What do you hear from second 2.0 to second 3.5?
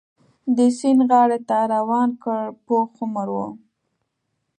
کړ، پوخ عمره و.